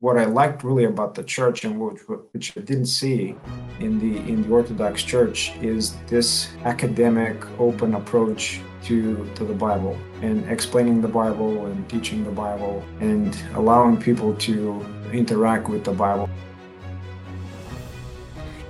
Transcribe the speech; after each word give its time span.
what 0.00 0.16
I 0.16 0.26
liked 0.26 0.62
really 0.62 0.84
about 0.84 1.16
the 1.16 1.24
church 1.24 1.64
and 1.64 1.80
which, 1.80 2.00
which 2.30 2.56
I 2.56 2.60
didn't 2.60 2.86
see 2.86 3.34
in 3.80 3.98
the 3.98 4.18
in 4.30 4.42
the 4.42 4.48
Orthodox 4.48 5.02
Church 5.02 5.52
is 5.60 5.96
this 6.06 6.50
academic, 6.64 7.44
open 7.58 7.94
approach 7.94 8.60
to 8.84 9.28
to 9.34 9.44
the 9.44 9.54
Bible 9.54 9.98
and 10.22 10.48
explaining 10.48 11.00
the 11.00 11.08
Bible 11.08 11.66
and 11.66 11.88
teaching 11.88 12.22
the 12.22 12.30
Bible 12.30 12.84
and 13.00 13.36
allowing 13.54 13.96
people 13.96 14.34
to 14.36 14.84
interact 15.12 15.68
with 15.68 15.82
the 15.82 15.92
Bible. 15.92 16.30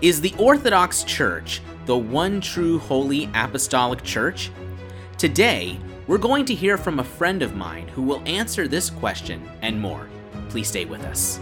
Is 0.00 0.22
the 0.22 0.34
Orthodox 0.38 1.04
Church 1.04 1.60
the 1.84 1.98
one 1.98 2.40
true 2.40 2.79
holy 2.79 3.29
apostolic 3.34 4.02
church? 4.02 4.50
Today, 5.18 5.79
we're 6.06 6.16
going 6.16 6.46
to 6.46 6.54
hear 6.54 6.79
from 6.79 7.00
a 7.00 7.04
friend 7.04 7.42
of 7.42 7.54
mine 7.54 7.88
who 7.88 8.00
will 8.00 8.22
answer 8.24 8.66
this 8.66 8.88
question 8.88 9.46
and 9.60 9.79
more. 9.79 10.08
Please 10.48 10.68
stay 10.68 10.84
with 10.84 11.02
us. 11.04 11.40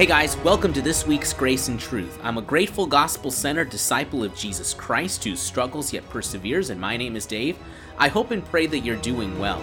Hey 0.00 0.06
guys, 0.06 0.34
welcome 0.38 0.72
to 0.72 0.80
this 0.80 1.06
week's 1.06 1.34
Grace 1.34 1.68
and 1.68 1.78
Truth. 1.78 2.18
I'm 2.22 2.38
a 2.38 2.40
grateful, 2.40 2.86
gospel 2.86 3.30
centered 3.30 3.68
disciple 3.68 4.24
of 4.24 4.34
Jesus 4.34 4.72
Christ 4.72 5.22
who 5.24 5.36
struggles 5.36 5.92
yet 5.92 6.08
perseveres, 6.08 6.70
and 6.70 6.80
my 6.80 6.96
name 6.96 7.16
is 7.16 7.26
Dave. 7.26 7.58
I 7.98 8.08
hope 8.08 8.30
and 8.30 8.42
pray 8.42 8.66
that 8.66 8.78
you're 8.78 8.96
doing 8.96 9.38
well. 9.38 9.60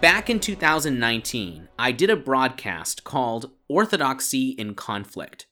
Back 0.00 0.30
in 0.30 0.40
2019, 0.40 1.68
I 1.78 1.92
did 1.92 2.08
a 2.08 2.16
broadcast 2.16 3.04
called 3.04 3.50
Orthodoxy 3.68 4.48
in 4.52 4.74
Conflict. 4.74 5.44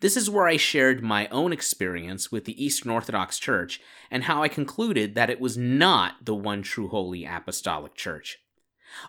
This 0.00 0.18
is 0.18 0.28
where 0.28 0.46
I 0.46 0.58
shared 0.58 1.02
my 1.02 1.28
own 1.28 1.50
experience 1.50 2.30
with 2.30 2.44
the 2.44 2.62
Eastern 2.62 2.90
Orthodox 2.90 3.38
Church 3.38 3.80
and 4.10 4.24
how 4.24 4.42
I 4.42 4.48
concluded 4.48 5.14
that 5.14 5.30
it 5.30 5.40
was 5.40 5.56
not 5.56 6.26
the 6.26 6.34
one 6.34 6.60
true 6.60 6.88
holy 6.88 7.24
apostolic 7.24 7.94
church. 7.94 8.40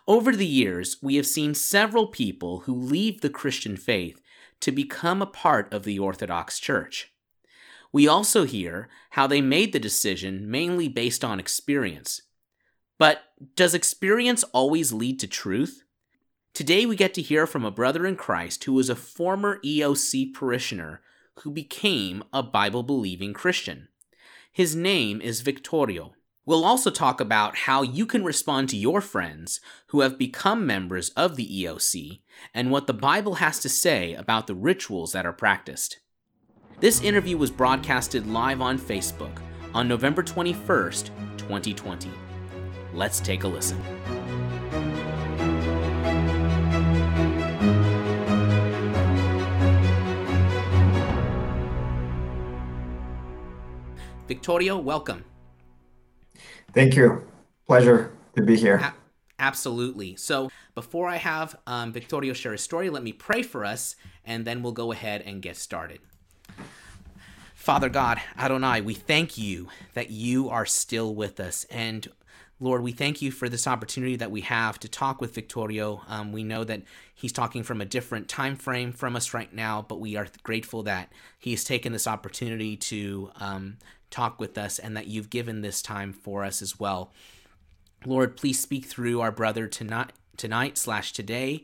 Over 0.07 0.33
the 0.33 0.47
years, 0.47 0.95
we 1.01 1.17
have 1.17 1.27
seen 1.27 1.53
several 1.53 2.07
people 2.07 2.61
who 2.61 2.73
leave 2.73 3.19
the 3.19 3.29
Christian 3.29 3.75
faith 3.75 4.21
to 4.61 4.71
become 4.71 5.21
a 5.21 5.25
part 5.25 5.73
of 5.73 5.83
the 5.83 5.99
Orthodox 5.99 6.59
Church. 6.59 7.11
We 7.91 8.07
also 8.07 8.45
hear 8.45 8.87
how 9.11 9.27
they 9.27 9.41
made 9.41 9.73
the 9.73 9.79
decision 9.79 10.49
mainly 10.49 10.87
based 10.87 11.25
on 11.25 11.41
experience, 11.41 12.21
but 13.01 13.23
does 13.55 13.73
experience 13.73 14.43
always 14.53 14.93
lead 14.93 15.19
to 15.19 15.25
truth? 15.25 15.83
Today 16.53 16.85
we 16.85 16.95
get 16.95 17.15
to 17.15 17.21
hear 17.23 17.47
from 17.47 17.65
a 17.65 17.71
brother 17.71 18.05
in 18.05 18.15
Christ 18.15 18.63
who 18.65 18.73
was 18.73 18.91
a 18.91 18.95
former 18.95 19.59
EOC 19.65 20.35
parishioner 20.35 21.01
who 21.37 21.49
became 21.49 22.23
a 22.31 22.43
Bible 22.43 22.83
believing 22.83 23.33
Christian. 23.33 23.87
His 24.51 24.75
name 24.75 25.19
is 25.19 25.41
Victorio. 25.41 26.13
We'll 26.45 26.63
also 26.63 26.91
talk 26.91 27.19
about 27.19 27.55
how 27.55 27.81
you 27.81 28.05
can 28.05 28.23
respond 28.23 28.69
to 28.69 28.77
your 28.77 29.01
friends 29.01 29.61
who 29.87 30.01
have 30.01 30.19
become 30.19 30.67
members 30.67 31.09
of 31.17 31.37
the 31.37 31.63
EOC 31.63 32.19
and 32.53 32.69
what 32.69 32.85
the 32.85 32.93
Bible 32.93 33.35
has 33.35 33.57
to 33.61 33.69
say 33.69 34.13
about 34.13 34.45
the 34.45 34.53
rituals 34.53 35.11
that 35.13 35.25
are 35.25 35.33
practiced. 35.33 36.01
This 36.81 37.01
interview 37.01 37.39
was 37.39 37.49
broadcasted 37.49 38.27
live 38.27 38.61
on 38.61 38.77
Facebook 38.77 39.41
on 39.73 39.87
November 39.87 40.21
21st, 40.21 41.09
2020. 41.37 42.11
Let's 42.93 43.19
take 43.19 43.43
a 43.43 43.47
listen. 43.47 43.81
Victorio, 54.27 54.77
welcome. 54.77 55.25
Thank 56.73 56.95
you. 56.95 57.27
Pleasure 57.67 58.13
to 58.35 58.43
be 58.43 58.55
here. 58.55 58.77
A- 58.77 58.93
absolutely. 59.39 60.15
So, 60.15 60.49
before 60.73 61.07
I 61.07 61.17
have 61.17 61.57
um, 61.67 61.91
Victorio 61.91 62.31
share 62.33 62.53
his 62.53 62.61
story, 62.61 62.89
let 62.89 63.03
me 63.03 63.11
pray 63.11 63.41
for 63.41 63.65
us, 63.65 63.97
and 64.25 64.45
then 64.45 64.63
we'll 64.63 64.71
go 64.71 64.93
ahead 64.93 65.21
and 65.25 65.41
get 65.41 65.57
started. 65.57 65.99
Father 67.53 67.89
God, 67.89 68.21
Adonai, 68.37 68.81
we 68.81 68.93
thank 68.93 69.37
you 69.37 69.67
that 69.93 70.09
you 70.09 70.49
are 70.49 70.65
still 70.65 71.13
with 71.13 71.39
us. 71.39 71.65
And 71.69 72.07
Lord, 72.63 72.83
we 72.83 72.91
thank 72.91 73.23
you 73.23 73.31
for 73.31 73.49
this 73.49 73.65
opportunity 73.65 74.15
that 74.17 74.29
we 74.29 74.41
have 74.41 74.79
to 74.81 74.87
talk 74.87 75.19
with 75.19 75.33
Victorio. 75.33 76.03
Um, 76.07 76.31
we 76.31 76.43
know 76.43 76.63
that 76.63 76.83
he's 77.15 77.31
talking 77.31 77.63
from 77.63 77.81
a 77.81 77.85
different 77.85 78.29
time 78.29 78.55
frame 78.55 78.91
from 78.91 79.15
us 79.15 79.33
right 79.33 79.51
now, 79.51 79.81
but 79.81 79.99
we 79.99 80.15
are 80.15 80.27
grateful 80.43 80.83
that 80.83 81.11
he 81.39 81.49
has 81.51 81.63
taken 81.63 81.91
this 81.91 82.05
opportunity 82.05 82.77
to 82.77 83.31
um, 83.39 83.77
talk 84.11 84.39
with 84.39 84.59
us 84.59 84.77
and 84.77 84.95
that 84.95 85.07
you've 85.07 85.31
given 85.31 85.61
this 85.61 85.81
time 85.81 86.13
for 86.13 86.43
us 86.43 86.61
as 86.61 86.79
well. 86.79 87.11
Lord, 88.05 88.37
please 88.37 88.59
speak 88.59 88.85
through 88.85 89.21
our 89.21 89.31
brother 89.31 89.67
tonight, 89.67 90.11
tonight 90.37 90.77
slash 90.77 91.13
today, 91.13 91.63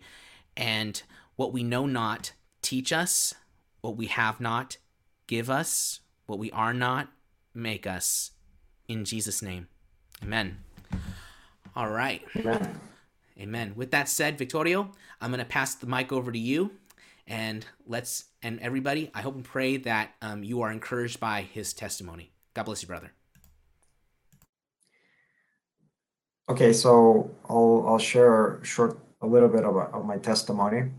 and 0.56 1.04
what 1.36 1.54
we 1.54 1.62
know 1.62 1.86
not, 1.86 2.32
teach 2.64 2.92
us. 2.92 3.36
What 3.82 3.98
we 3.98 4.08
have 4.08 4.40
not, 4.40 4.78
give 5.28 5.48
us. 5.48 6.00
What 6.26 6.40
we 6.40 6.50
are 6.50 6.74
not, 6.74 7.10
make 7.54 7.86
us. 7.86 8.32
In 8.88 9.06
Jesus' 9.06 9.44
name, 9.44 9.68
Amen. 10.24 10.58
All 11.76 11.90
right. 11.90 12.24
Amen. 12.36 12.80
Amen. 13.40 13.74
With 13.76 13.92
that 13.92 14.10
said, 14.10 14.38
Victorio, 14.38 14.92
I'm 15.22 15.30
going 15.30 15.40
to 15.40 15.46
pass 15.46 15.76
the 15.76 15.86
mic 15.86 16.12
over 16.12 16.32
to 16.32 16.40
you. 16.40 16.72
And 17.28 17.66
let's, 17.86 18.26
and 18.42 18.60
everybody, 18.62 19.12
I 19.14 19.22
hope 19.22 19.36
and 19.36 19.44
pray 19.44 19.78
that 19.78 20.14
um, 20.22 20.44
you 20.44 20.62
are 20.62 20.72
encouraged 20.72 21.20
by 21.20 21.42
his 21.42 21.74
testimony. 21.74 22.32
God 22.54 22.64
bless 22.64 22.82
you, 22.82 22.88
brother. 22.88 23.12
Okay, 26.50 26.72
so 26.72 27.30
I'll, 27.50 27.84
I'll 27.88 28.00
share 28.00 28.60
short, 28.64 28.98
a 29.22 29.28
little 29.28 29.50
bit 29.50 29.66
about 29.66 29.94
of 29.94 30.06
my 30.06 30.18
testimony. 30.18 30.92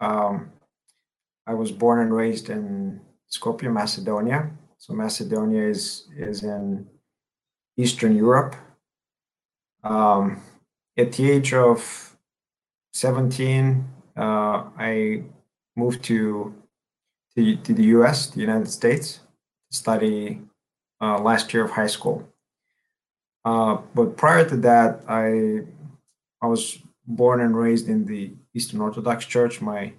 Um, 0.00 0.50
I 1.46 1.54
was 1.54 1.72
born 1.72 2.00
and 2.00 2.14
raised 2.14 2.48
in 2.50 3.00
Skopje, 3.30 3.70
Macedonia. 3.72 4.50
So 4.78 4.94
Macedonia 4.94 5.68
is, 5.68 6.08
is 6.16 6.42
in 6.44 6.86
Eastern 7.76 8.16
Europe 8.16 8.54
um, 9.82 10.42
at 10.96 11.12
the 11.12 11.30
age 11.30 11.54
of 11.54 12.16
17, 12.92 13.84
uh, 14.16 14.64
I 14.78 15.22
moved 15.76 16.02
to, 16.04 16.54
to, 17.36 17.56
to 17.56 17.74
the 17.74 17.84
US, 17.96 18.28
the 18.28 18.40
United 18.40 18.68
States, 18.68 19.20
to 19.70 19.76
study 19.76 20.42
uh, 21.00 21.18
last 21.18 21.52
year 21.52 21.64
of 21.64 21.70
high 21.70 21.86
school. 21.86 22.28
Uh, 23.44 23.78
but 23.94 24.16
prior 24.16 24.48
to 24.48 24.56
that, 24.58 25.02
I 25.08 25.62
I 26.40 26.46
was 26.46 26.78
born 27.06 27.40
and 27.40 27.56
raised 27.56 27.88
in 27.88 28.04
the 28.06 28.32
Eastern 28.54 28.80
Orthodox 28.80 29.26
Church. 29.26 29.60
My 29.60 29.94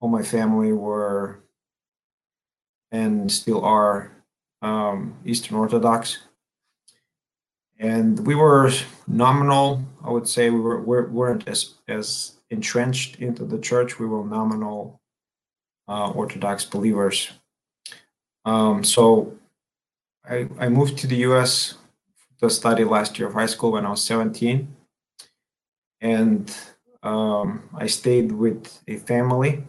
all 0.00 0.08
my 0.08 0.22
family 0.22 0.72
were 0.72 1.40
and 2.92 3.30
still 3.32 3.64
are 3.64 4.12
um, 4.62 5.16
Eastern 5.24 5.56
Orthodox 5.56 6.18
and 7.78 8.26
we 8.26 8.34
were 8.34 8.70
nominal. 9.06 9.84
I 10.02 10.10
would 10.10 10.28
say 10.28 10.50
we 10.50 10.60
were 10.60 10.80
we 10.80 11.02
weren't 11.02 11.48
as 11.48 11.74
as 11.88 12.32
entrenched 12.50 13.16
into 13.20 13.44
the 13.44 13.58
church. 13.58 13.98
We 13.98 14.06
were 14.06 14.24
nominal 14.24 15.00
uh, 15.88 16.10
Orthodox 16.10 16.64
believers. 16.64 17.30
Um, 18.44 18.84
so 18.84 19.36
I, 20.28 20.48
I 20.58 20.68
moved 20.68 20.98
to 20.98 21.06
the 21.06 21.16
U.S. 21.16 21.74
to 22.40 22.50
study 22.50 22.84
last 22.84 23.18
year 23.18 23.28
of 23.28 23.34
high 23.34 23.46
school 23.46 23.72
when 23.72 23.86
I 23.86 23.90
was 23.90 24.04
17, 24.04 24.68
and 26.00 26.56
um, 27.02 27.68
I 27.74 27.86
stayed 27.86 28.32
with 28.32 28.82
a 28.86 28.96
family, 28.98 29.64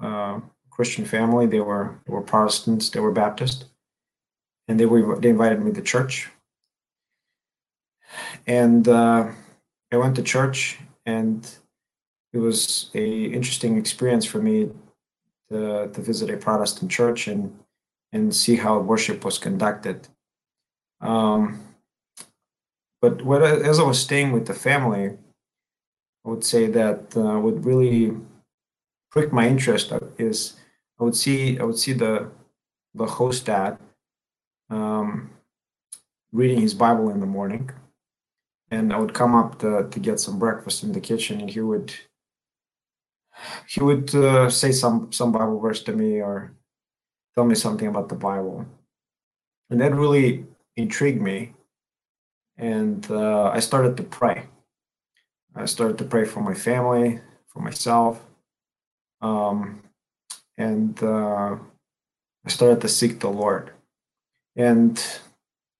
uh, 0.00 0.40
Christian 0.70 1.04
family. 1.04 1.46
They 1.46 1.60
were 1.60 1.98
they 2.06 2.12
were 2.12 2.22
Protestants. 2.22 2.90
They 2.90 3.00
were 3.00 3.12
Baptist, 3.12 3.66
and 4.68 4.78
they 4.78 4.86
were 4.86 5.18
they 5.18 5.30
invited 5.30 5.60
me 5.60 5.72
to 5.72 5.82
church 5.82 6.28
and 8.46 8.88
uh, 8.88 9.30
I 9.92 9.96
went 9.96 10.16
to 10.16 10.22
church, 10.22 10.78
and 11.06 11.48
it 12.32 12.38
was 12.38 12.90
a 12.94 13.24
interesting 13.26 13.78
experience 13.78 14.24
for 14.24 14.38
me 14.38 14.70
to, 15.50 15.88
to 15.92 16.00
visit 16.00 16.30
a 16.30 16.36
Protestant 16.36 16.90
church 16.90 17.28
and 17.28 17.56
and 18.12 18.34
see 18.34 18.56
how 18.56 18.78
worship 18.78 19.24
was 19.24 19.38
conducted. 19.38 20.08
Um, 21.00 21.60
but 23.02 23.22
what 23.22 23.42
as 23.42 23.78
I 23.78 23.82
was 23.82 24.00
staying 24.00 24.32
with 24.32 24.46
the 24.46 24.54
family, 24.54 25.16
I 26.24 26.28
would 26.28 26.44
say 26.44 26.66
that 26.68 27.16
uh, 27.16 27.38
what 27.38 27.64
really 27.64 28.16
pricked 29.10 29.32
my 29.32 29.46
interest 29.46 29.92
is 30.16 30.54
I 30.98 31.04
would 31.04 31.16
see 31.16 31.58
I 31.58 31.64
would 31.64 31.78
see 31.78 31.92
the 31.92 32.30
the 32.94 33.06
host 33.06 33.46
dad 33.46 33.78
um, 34.70 35.30
reading 36.32 36.60
his 36.60 36.74
Bible 36.74 37.10
in 37.10 37.20
the 37.20 37.26
morning, 37.26 37.70
and 38.74 38.92
I 38.92 38.98
would 38.98 39.14
come 39.14 39.34
up 39.34 39.58
to, 39.60 39.88
to 39.88 40.00
get 40.00 40.18
some 40.18 40.38
breakfast 40.38 40.82
in 40.82 40.92
the 40.92 41.00
kitchen, 41.00 41.40
and 41.40 41.50
he 41.50 41.60
would 41.60 41.94
he 43.68 43.80
would 43.82 44.14
uh, 44.14 44.50
say 44.50 44.72
some 44.72 45.12
some 45.12 45.32
Bible 45.32 45.60
verse 45.60 45.82
to 45.84 45.92
me 45.92 46.20
or 46.20 46.52
tell 47.34 47.44
me 47.44 47.54
something 47.54 47.88
about 47.88 48.08
the 48.08 48.16
Bible, 48.30 48.66
and 49.70 49.80
that 49.80 49.94
really 49.94 50.46
intrigued 50.76 51.22
me, 51.22 51.52
and 52.58 53.08
uh, 53.10 53.50
I 53.56 53.60
started 53.60 53.96
to 53.96 54.02
pray. 54.02 54.46
I 55.54 55.66
started 55.66 55.98
to 55.98 56.04
pray 56.04 56.24
for 56.24 56.40
my 56.40 56.54
family, 56.54 57.20
for 57.46 57.60
myself, 57.60 58.20
um, 59.20 59.82
and 60.58 61.00
uh, 61.00 61.56
I 62.44 62.48
started 62.48 62.80
to 62.80 62.88
seek 62.88 63.20
the 63.20 63.30
Lord. 63.30 63.70
And 64.56 65.02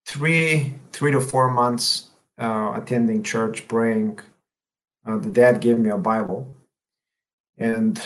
three 0.06 0.75
three 0.93 1.12
to 1.12 1.20
four 1.20 1.50
months 1.50 2.11
uh, 2.38 2.72
attending 2.75 3.22
church, 3.22 3.69
praying, 3.69 4.19
uh, 5.06 5.19
the 5.19 5.31
dad 5.31 5.60
gave 5.60 5.78
me 5.78 5.90
a 5.90 5.98
Bible, 5.98 6.56
and 7.58 7.98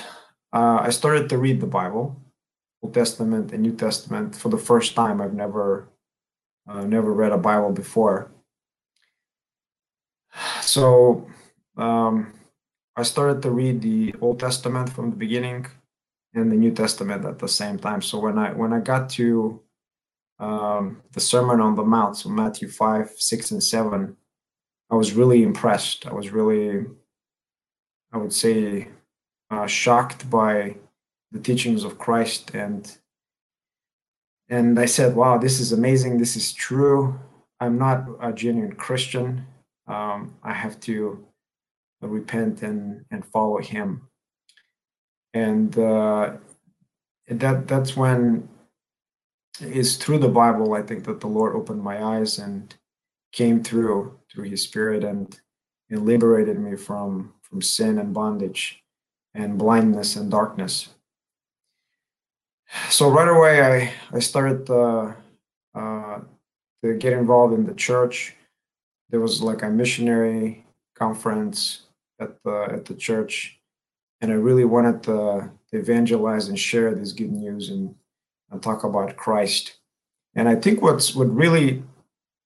uh, 0.52 0.78
I 0.80 0.90
started 0.90 1.28
to 1.28 1.38
read 1.38 1.60
the 1.60 1.66
Bible, 1.66 2.20
Old 2.82 2.94
Testament 2.94 3.52
and 3.52 3.62
New 3.62 3.74
Testament 3.74 4.36
for 4.36 4.48
the 4.48 4.58
first 4.58 4.94
time. 4.94 5.20
I've 5.20 5.34
never 5.34 5.88
uh, 6.68 6.84
never 6.84 7.12
read 7.12 7.32
a 7.32 7.38
Bible 7.38 7.72
before, 7.72 8.30
so 10.60 11.26
um, 11.76 12.32
I 12.96 13.02
started 13.02 13.42
to 13.42 13.50
read 13.50 13.80
the 13.80 14.14
Old 14.20 14.40
Testament 14.40 14.90
from 14.90 15.10
the 15.10 15.16
beginning 15.16 15.66
and 16.34 16.52
the 16.52 16.56
New 16.56 16.72
Testament 16.72 17.24
at 17.24 17.38
the 17.38 17.48
same 17.48 17.78
time. 17.78 18.02
So 18.02 18.18
when 18.18 18.38
I 18.38 18.52
when 18.52 18.72
I 18.72 18.80
got 18.80 19.08
to 19.10 19.60
um, 20.40 21.02
the 21.12 21.20
Sermon 21.20 21.60
on 21.60 21.74
the 21.74 21.84
Mount, 21.84 22.16
so 22.16 22.28
Matthew 22.28 22.68
five, 22.68 23.10
six, 23.16 23.50
and 23.50 23.62
seven, 23.62 24.16
I 24.90 24.94
was 24.94 25.12
really 25.12 25.42
impressed. 25.42 26.06
I 26.06 26.12
was 26.12 26.30
really, 26.30 26.86
I 28.12 28.18
would 28.18 28.32
say, 28.32 28.88
uh, 29.50 29.66
shocked 29.66 30.30
by 30.30 30.76
the 31.32 31.40
teachings 31.40 31.84
of 31.84 31.98
Christ, 31.98 32.54
and 32.54 32.96
and 34.48 34.78
I 34.78 34.86
said, 34.86 35.16
"Wow, 35.16 35.38
this 35.38 35.60
is 35.60 35.72
amazing. 35.72 36.18
This 36.18 36.36
is 36.36 36.52
true. 36.52 37.18
I'm 37.60 37.76
not 37.76 38.06
a 38.22 38.32
genuine 38.32 38.76
Christian. 38.76 39.46
Um, 39.88 40.36
I 40.42 40.52
have 40.52 40.78
to 40.80 41.24
repent 42.00 42.62
and 42.62 43.04
and 43.10 43.24
follow 43.26 43.58
Him." 43.58 44.08
And 45.34 45.76
uh, 45.76 46.36
that 47.28 47.66
that's 47.66 47.96
when 47.96 48.48
it's 49.60 49.96
through 49.96 50.18
the 50.18 50.28
Bible 50.28 50.74
I 50.74 50.82
think 50.82 51.04
that 51.04 51.20
the 51.20 51.26
Lord 51.26 51.54
opened 51.54 51.82
my 51.82 52.02
eyes 52.02 52.38
and 52.38 52.74
came 53.32 53.62
through 53.62 54.18
through 54.30 54.44
His 54.44 54.62
Spirit 54.62 55.04
and 55.04 55.38
and 55.90 56.04
liberated 56.04 56.58
me 56.58 56.76
from 56.76 57.34
from 57.42 57.62
sin 57.62 57.98
and 57.98 58.12
bondage 58.12 58.82
and 59.34 59.58
blindness 59.58 60.16
and 60.16 60.30
darkness. 60.30 60.88
So 62.90 63.10
right 63.10 63.28
away, 63.28 63.62
I 63.62 64.16
I 64.16 64.18
started 64.20 64.68
uh, 64.70 65.12
uh, 65.74 66.20
to 66.82 66.94
get 66.94 67.12
involved 67.12 67.54
in 67.54 67.66
the 67.66 67.74
church. 67.74 68.34
There 69.10 69.20
was 69.20 69.40
like 69.40 69.62
a 69.62 69.70
missionary 69.70 70.66
conference 70.94 71.82
at 72.20 72.42
the 72.42 72.68
at 72.70 72.84
the 72.84 72.94
church, 72.94 73.58
and 74.20 74.30
I 74.30 74.34
really 74.34 74.64
wanted 74.64 75.02
to, 75.04 75.50
evangelize 75.72 76.48
and 76.48 76.58
share 76.58 76.94
this 76.94 77.12
good 77.12 77.30
news 77.30 77.68
and, 77.68 77.94
and 78.50 78.62
talk 78.62 78.84
about 78.84 79.16
Christ. 79.16 79.76
And 80.34 80.48
I 80.48 80.54
think 80.54 80.82
what's 80.82 81.14
what 81.14 81.34
really 81.34 81.82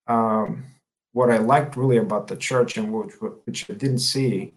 um, 0.06 0.64
what 1.12 1.30
I 1.30 1.38
liked 1.38 1.76
really 1.76 1.98
about 1.98 2.28
the 2.28 2.36
church 2.36 2.76
and 2.76 2.92
which, 2.92 3.14
which 3.44 3.70
I 3.70 3.74
didn't 3.74 3.98
see 3.98 4.54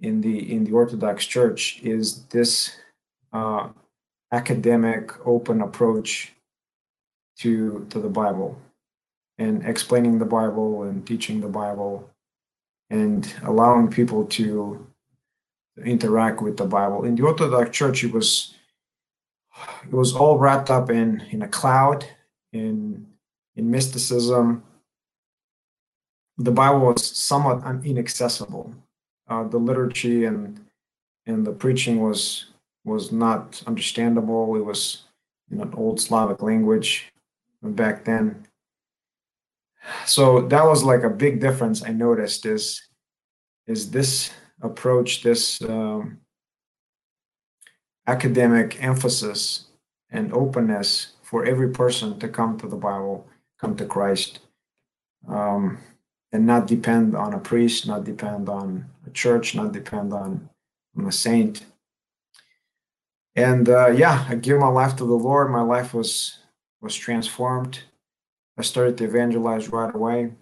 in 0.00 0.20
the 0.20 0.52
in 0.52 0.64
the 0.64 0.72
Orthodox 0.72 1.26
Church 1.26 1.80
is 1.82 2.24
this 2.26 2.76
uh, 3.32 3.68
academic, 4.32 5.26
open 5.26 5.60
approach 5.62 6.32
to 7.38 7.86
to 7.90 7.98
the 7.98 8.08
Bible 8.08 8.58
and 9.38 9.64
explaining 9.64 10.18
the 10.18 10.24
Bible 10.24 10.82
and 10.84 11.06
teaching 11.06 11.40
the 11.40 11.48
Bible 11.48 12.10
and 12.90 13.32
allowing 13.44 13.88
people 13.88 14.24
to 14.24 14.86
interact 15.84 16.42
with 16.42 16.56
the 16.56 16.64
Bible. 16.64 17.04
In 17.04 17.14
the 17.14 17.22
Orthodox 17.22 17.70
Church, 17.76 18.02
it 18.02 18.12
was 18.12 18.54
it 19.84 19.92
was 19.92 20.14
all 20.14 20.38
wrapped 20.38 20.70
up 20.70 20.90
in 20.90 21.20
in 21.30 21.42
a 21.42 21.48
cloud, 21.48 22.06
in 22.52 23.06
in 23.56 23.70
mysticism. 23.70 24.62
The 26.36 26.52
Bible 26.52 26.80
was 26.80 27.04
somewhat 27.04 27.64
inaccessible 27.84 28.72
uh, 29.28 29.44
the 29.44 29.58
liturgy 29.58 30.24
and 30.24 30.64
and 31.26 31.46
the 31.46 31.52
preaching 31.52 32.00
was 32.00 32.46
was 32.84 33.12
not 33.12 33.62
understandable. 33.66 34.56
It 34.56 34.64
was 34.64 35.04
in 35.50 35.60
an 35.60 35.74
old 35.74 36.00
Slavic 36.00 36.42
language 36.42 37.12
back 37.62 38.04
then. 38.04 38.46
So 40.06 40.42
that 40.48 40.64
was 40.64 40.82
like 40.82 41.02
a 41.02 41.10
big 41.10 41.40
difference 41.40 41.82
I 41.82 41.90
noticed 41.90 42.46
is 42.46 42.82
is 43.66 43.90
this 43.90 44.30
approach, 44.62 45.22
this 45.22 45.60
um, 45.62 46.20
academic 48.08 48.82
emphasis 48.82 49.66
and 50.10 50.32
openness 50.32 51.12
for 51.22 51.44
every 51.44 51.68
person 51.68 52.18
to 52.18 52.28
come 52.28 52.58
to 52.58 52.66
the 52.66 52.76
Bible, 52.76 53.26
come 53.60 53.76
to 53.76 53.84
Christ. 53.84 54.40
Um, 55.28 55.78
and 56.32 56.46
not 56.46 56.66
depend 56.66 57.16
on 57.16 57.32
a 57.34 57.38
priest, 57.38 57.86
not 57.86 58.04
depend 58.04 58.48
on 58.48 58.86
a 59.06 59.10
church, 59.10 59.54
not 59.54 59.72
depend 59.72 60.12
on, 60.12 60.48
on 60.96 61.06
a 61.06 61.12
saint. 61.12 61.64
And 63.34 63.68
uh, 63.68 63.88
yeah, 63.88 64.26
I 64.28 64.34
gave 64.34 64.58
my 64.58 64.68
life 64.68 64.96
to 64.96 65.04
the 65.04 65.14
Lord. 65.14 65.50
My 65.50 65.62
life 65.62 65.94
was 65.94 66.38
was 66.80 66.94
transformed. 66.94 67.80
I 68.56 68.62
started 68.62 68.98
to 68.98 69.04
evangelize 69.04 69.68
right 69.68 69.94
away, 69.94 70.32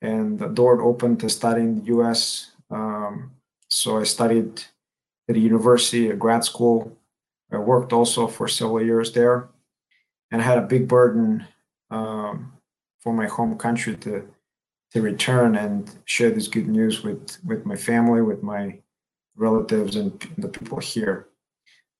and 0.00 0.38
the 0.38 0.48
door 0.48 0.82
opened 0.82 1.20
to 1.20 1.28
study 1.28 1.62
in 1.62 1.80
the 1.80 1.86
U.S. 1.96 2.52
Um, 2.70 3.32
so 3.68 3.98
I 3.98 4.04
studied 4.04 4.64
at 5.28 5.36
a 5.36 5.38
university, 5.38 6.10
a 6.10 6.16
grad 6.16 6.44
school. 6.44 6.96
I 7.52 7.58
worked 7.58 7.92
also 7.92 8.26
for 8.26 8.48
several 8.48 8.82
years 8.82 9.12
there, 9.12 9.48
and 10.30 10.42
had 10.42 10.58
a 10.58 10.62
big 10.62 10.88
burden 10.88 11.46
um, 11.90 12.52
for 13.00 13.12
my 13.12 13.26
home 13.26 13.56
country 13.56 13.96
to 13.96 14.28
to 14.92 15.02
return 15.02 15.56
and 15.56 15.90
share 16.04 16.30
this 16.30 16.48
good 16.48 16.68
news 16.68 17.02
with 17.02 17.38
with 17.44 17.64
my 17.66 17.76
family, 17.76 18.22
with 18.22 18.42
my 18.42 18.78
relatives, 19.36 19.96
and 19.96 20.12
the 20.38 20.48
people 20.48 20.78
here. 20.78 21.26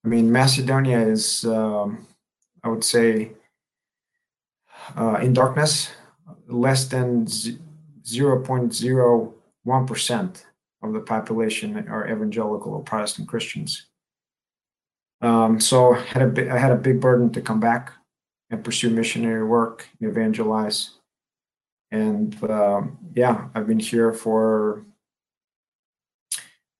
I 0.05 0.09
mean, 0.09 0.31
Macedonia 0.31 1.01
is, 1.01 1.45
um, 1.45 2.07
I 2.63 2.69
would 2.69 2.85
say, 2.85 3.33
uh, 4.97 5.19
in 5.23 5.33
darkness, 5.33 5.91
less 6.47 6.87
than 6.87 7.27
zero 8.07 8.43
point 8.43 8.75
zero 8.75 9.35
one 9.65 9.87
percent 9.87 10.45
of 10.85 10.93
the 10.93 11.01
population 11.01 11.89
are 11.89 12.09
evangelical 12.09 12.75
or 12.75 12.83
Protestant 12.83 13.29
Christians. 13.29 13.87
Um, 15.21 15.59
so 15.59 15.95
I 15.95 16.01
had 16.01 16.39
a 16.39 16.53
I 16.53 16.59
had 16.59 16.71
a 16.71 16.77
big 16.77 17.01
burden 17.01 17.31
to 17.33 17.41
come 17.41 17.61
back 17.61 17.93
and 18.51 18.63
pursue 18.63 18.91
missionary 18.91 19.45
work, 19.45 19.89
evangelize, 20.01 20.91
and 21.91 22.43
um, 22.51 22.99
yeah, 23.15 23.49
I've 23.55 23.67
been 23.67 23.79
here 23.79 24.13
for 24.13 24.85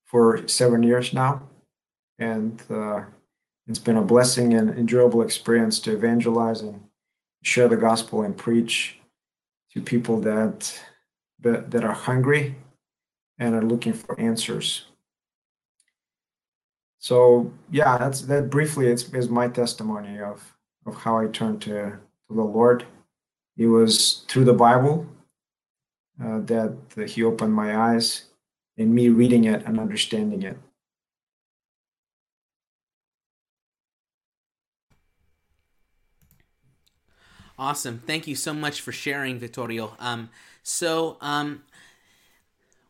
for 0.05 0.47
seven 0.47 0.83
years 0.83 1.13
now, 1.13 1.41
and 2.19 2.61
uh, 2.69 3.01
it's 3.67 3.79
been 3.79 3.97
a 3.97 4.03
blessing 4.03 4.53
and 4.53 4.69
enjoyable 4.77 5.23
experience 5.23 5.79
to 5.79 5.93
evangelize 5.93 6.61
and 6.61 6.79
share 7.43 7.67
the 7.67 7.77
gospel 7.77 8.21
and 8.21 8.37
preach 8.37 8.99
to 9.73 9.81
people 9.81 10.19
that, 10.21 10.79
that 11.39 11.83
are 11.83 11.93
hungry 11.93 12.55
and 13.39 13.55
are 13.55 13.61
looking 13.61 13.93
for 13.93 14.19
answers. 14.19 14.85
So 16.99 17.51
yeah, 17.71 17.97
that's 17.97 18.21
that 18.21 18.49
briefly 18.49 18.87
it's 18.87 19.03
is 19.13 19.29
my 19.29 19.47
testimony 19.47 20.19
of 20.19 20.53
of 20.85 20.95
how 20.95 21.17
I 21.17 21.27
turned 21.27 21.61
to, 21.63 21.73
to 21.73 21.99
the 22.29 22.41
Lord 22.41 22.85
it 23.57 23.67
was 23.67 24.25
through 24.27 24.45
the 24.45 24.53
Bible 24.53 25.07
uh, 26.23 26.39
that 26.39 26.75
He 27.07 27.23
opened 27.23 27.53
my 27.53 27.77
eyes 27.77 28.25
and 28.77 28.93
me 28.93 29.09
reading 29.09 29.45
it 29.45 29.63
and 29.65 29.79
understanding 29.79 30.43
it. 30.43 30.57
Awesome. 37.57 38.01
Thank 38.05 38.27
you 38.27 38.35
so 38.35 38.53
much 38.53 38.81
for 38.81 38.91
sharing, 38.91 39.39
Victorio. 39.39 39.95
Um, 39.97 40.29
so, 40.61 41.15
um, 41.21 41.63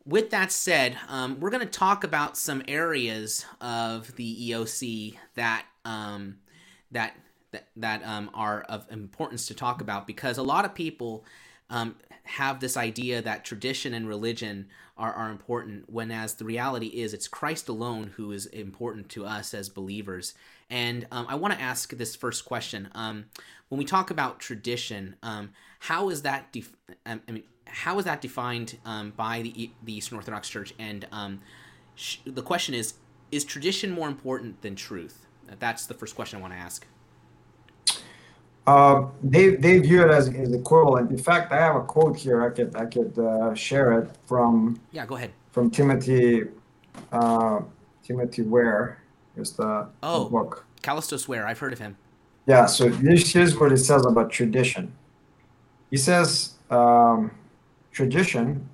with 0.06 0.30
that 0.30 0.52
said, 0.52 0.98
um, 1.08 1.40
we're 1.40 1.50
going 1.50 1.66
to 1.66 1.80
talk 1.80 2.04
about 2.04 2.38
some 2.38 2.62
areas 2.68 3.46
of 3.60 4.16
the 4.16 4.52
EOC 4.52 5.18
that 5.36 5.66
um, 5.84 6.38
that 6.92 7.16
that, 7.52 7.68
that 7.76 8.06
um, 8.06 8.30
are 8.34 8.62
of 8.64 8.86
importance 8.92 9.48
to 9.48 9.54
talk 9.54 9.82
about 9.82 10.06
because 10.06 10.38
a 10.38 10.44
lot 10.44 10.66
of 10.66 10.76
people 10.76 11.26
um, 11.70 11.96
have 12.24 12.60
this 12.60 12.76
idea 12.76 13.22
that 13.22 13.46
tradition 13.46 13.94
and 13.94 14.08
religion 14.08 14.68
are, 14.98 15.14
are 15.14 15.30
important 15.30 15.90
when 15.90 16.12
as 16.12 16.36
the 16.36 16.46
reality 16.46 16.88
is 16.88 17.14
it's 17.14 17.28
christ 17.28 17.70
alone 17.70 18.12
who 18.16 18.32
is 18.32 18.46
important 18.48 19.10
to 19.10 19.26
us 19.26 19.54
as 19.54 19.70
believers. 19.70 20.34
And 20.70 21.08
um, 21.12 21.26
i 21.30 21.36
want 21.36 21.54
to 21.54 21.62
ask 21.62 21.92
this 21.92 22.16
first 22.16 22.46
question. 22.46 22.90
Um, 22.94 23.26
when 23.70 23.80
we 23.80 23.86
talk 23.86 24.12
about 24.12 24.40
tradition 24.40 25.16
how 25.80 26.10
is 26.10 26.24
that 26.24 26.52
def- 26.52 26.76
I 27.06 27.20
mean, 27.30 27.44
how 27.68 27.98
is 28.00 28.06
that 28.06 28.22
defined 28.22 28.78
um, 28.86 29.14
by 29.16 29.42
the, 29.42 29.70
the 29.84 29.94
eastern 29.94 30.18
orthodox 30.18 30.50
church 30.50 30.74
and 30.80 31.08
um, 31.12 31.42
sh- 31.96 32.18
the 32.26 32.42
question 32.42 32.74
is 32.74 32.96
is 33.32 33.44
tradition 33.44 33.92
more 33.92 34.08
important 34.08 34.62
than 34.62 34.76
truth 34.76 35.26
that's 35.60 35.86
the 35.86 35.94
first 35.94 36.16
question 36.16 36.40
i 36.40 36.42
want 36.42 36.54
to 36.54 36.60
ask 36.60 36.86
uh, 38.68 39.06
they 39.22 39.56
they 39.56 39.78
view 39.78 40.02
it 40.02 40.10
as, 40.10 40.28
as 40.30 40.52
equivalent. 40.52 41.12
In 41.12 41.20
fact, 41.20 41.52
I 41.52 41.58
have 41.58 41.76
a 41.76 41.82
quote 41.82 42.18
here. 42.18 42.42
I 42.42 42.50
could 42.50 42.76
I 42.76 42.86
could 42.86 43.18
uh, 43.20 43.54
share 43.54 44.00
it 44.00 44.10
from 44.26 44.80
yeah. 44.92 45.06
Go 45.06 45.16
ahead. 45.16 45.34
From 45.52 45.70
Timothy 45.70 46.46
uh, 47.12 47.62
Timothy 48.04 48.42
Ware. 48.42 49.02
Here's 49.36 49.52
the, 49.52 49.88
oh, 50.02 50.24
the 50.26 50.30
book. 50.30 50.66
Kallistos 50.82 51.28
Ware. 51.28 51.46
I've 51.46 51.60
heard 51.60 51.74
of 51.74 51.80
him. 51.80 51.98
Yeah. 52.46 52.66
So 52.66 52.90
this, 52.90 53.34
here's 53.34 53.58
what 53.58 53.72
it 53.72 53.78
says 53.78 54.06
about 54.06 54.32
tradition. 54.32 54.94
He 55.90 55.98
says 55.98 56.54
um, 56.70 57.32
tradition 57.96 58.70